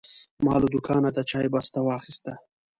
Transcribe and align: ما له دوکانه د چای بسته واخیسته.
ما 0.45 0.55
له 0.61 0.67
دوکانه 0.73 1.09
د 1.13 1.19
چای 1.29 1.47
بسته 1.53 1.79
واخیسته. 1.83 2.33